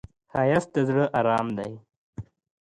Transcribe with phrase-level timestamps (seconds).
[0.31, 1.71] ښایست د زړه آرام دی